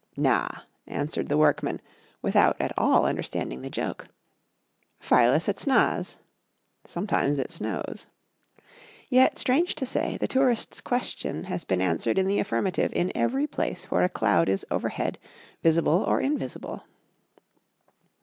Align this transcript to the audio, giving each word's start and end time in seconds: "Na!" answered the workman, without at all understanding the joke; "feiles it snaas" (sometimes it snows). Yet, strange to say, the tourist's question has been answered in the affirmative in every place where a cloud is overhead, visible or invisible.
"Na!" 0.17 0.47
answered 0.87 1.29
the 1.29 1.37
workman, 1.37 1.79
without 2.23 2.57
at 2.59 2.73
all 2.75 3.05
understanding 3.05 3.61
the 3.61 3.69
joke; 3.69 4.07
"feiles 4.99 5.47
it 5.47 5.57
snaas" 5.59 6.17
(sometimes 6.87 7.37
it 7.37 7.51
snows). 7.51 8.07
Yet, 9.09 9.37
strange 9.37 9.75
to 9.75 9.85
say, 9.85 10.17
the 10.17 10.27
tourist's 10.27 10.81
question 10.81 11.43
has 11.43 11.65
been 11.65 11.81
answered 11.83 12.17
in 12.17 12.25
the 12.25 12.39
affirmative 12.39 12.91
in 12.95 13.11
every 13.13 13.45
place 13.45 13.91
where 13.91 14.01
a 14.01 14.09
cloud 14.09 14.49
is 14.49 14.65
overhead, 14.71 15.19
visible 15.61 16.03
or 16.07 16.19
invisible. 16.19 16.83